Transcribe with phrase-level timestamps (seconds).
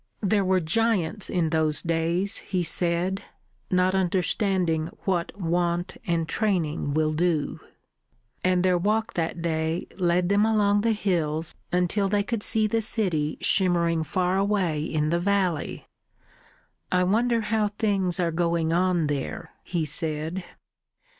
[0.23, 3.21] "There were giants in those days," he said,
[3.69, 7.59] not understanding what wont and training will do.
[8.43, 12.81] And their walk that day led them along the hills until they could see the
[12.81, 15.85] city shimmering far away in the valley.
[16.91, 20.43] "I wonder how things are going on there," he said.